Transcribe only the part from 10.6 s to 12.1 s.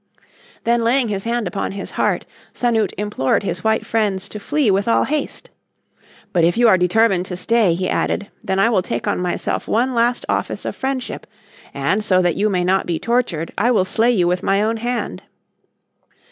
of friendship, and